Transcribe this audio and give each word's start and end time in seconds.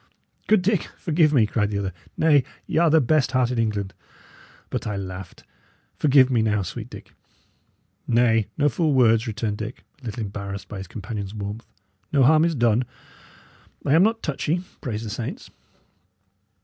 "Good 0.47 0.63
Dick, 0.63 0.85
forgive 0.97 1.31
me," 1.31 1.45
cried 1.45 1.69
the 1.69 1.77
other. 1.77 1.93
"Nay, 2.17 2.43
y' 2.65 2.77
are 2.79 2.89
the 2.89 2.99
best 2.99 3.33
heart 3.33 3.51
in 3.51 3.59
England; 3.59 3.93
I 3.99 4.03
but 4.71 4.87
laughed. 4.87 5.43
Forgive 5.95 6.31
me 6.31 6.41
now, 6.41 6.63
sweet 6.63 6.89
Dick." 6.89 7.13
"Nay, 8.07 8.47
no 8.57 8.67
fool 8.67 8.95
words," 8.95 9.27
returned 9.27 9.57
Dick, 9.59 9.83
a 10.01 10.05
little 10.07 10.23
embarrassed 10.23 10.67
by 10.67 10.79
his 10.79 10.87
companion's 10.87 11.35
warmth. 11.35 11.67
"No 12.11 12.23
harm 12.23 12.45
is 12.45 12.55
done. 12.55 12.83
I 13.85 13.93
am 13.93 14.01
not 14.01 14.23
touchy, 14.23 14.63
praise 14.81 15.03
the 15.03 15.11
saints." 15.11 15.51